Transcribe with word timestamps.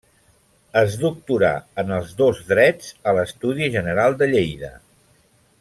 Es 0.79 0.95
doctorà 1.03 1.51
en 1.83 1.93
els 1.99 2.17
dos 2.23 2.41
drets 2.49 2.91
a 3.13 3.17
l'Estudi 3.21 3.71
General 3.79 4.21
de 4.23 4.31
Lleida. 4.37 4.77